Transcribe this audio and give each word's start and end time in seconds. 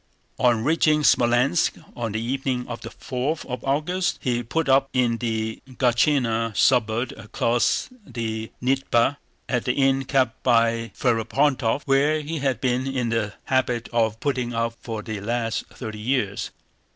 On 0.39 0.63
reaching 0.63 1.03
Smolénsk 1.03 1.73
on 1.95 2.13
the 2.13 2.19
evening 2.19 2.67
of 2.67 2.81
the 2.81 2.89
fourth 2.89 3.45
of 3.45 3.63
August 3.63 4.17
he 4.19 4.41
put 4.41 4.67
up 4.67 4.89
in 4.93 5.17
the 5.17 5.61
Gáchina 5.67 6.57
suburb 6.57 7.11
across 7.17 7.87
the 8.03 8.49
Dnieper, 8.63 9.17
at 9.47 9.65
the 9.65 9.73
inn 9.73 10.05
kept 10.05 10.41
by 10.41 10.91
Ferapóntov, 10.97 11.83
where 11.85 12.19
he 12.21 12.39
had 12.39 12.59
been 12.59 12.87
in 12.87 13.09
the 13.09 13.35
habit 13.43 13.89
of 13.89 14.19
putting 14.19 14.55
up 14.55 14.73
for 14.79 15.03
the 15.03 15.21
last 15.21 15.67
thirty 15.67 15.99
years. 15.99 16.49